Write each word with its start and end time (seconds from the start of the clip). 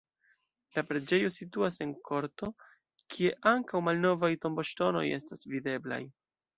La 0.77 0.83
preĝejo 0.91 1.29
situas 1.35 1.77
en 1.87 1.91
korto, 2.09 2.51
kie 3.17 3.37
ankaŭ 3.55 3.85
malnovaj 3.91 4.35
tomboŝtonoj 4.45 5.09
estas 5.23 5.51
videblaj. 5.57 6.05